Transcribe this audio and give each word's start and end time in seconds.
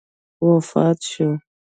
وفات 0.47 0.97
شو. 1.11 1.29